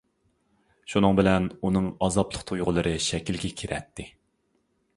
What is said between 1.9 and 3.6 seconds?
ئازابلىق تۇيغۇلىرى شەكىلگە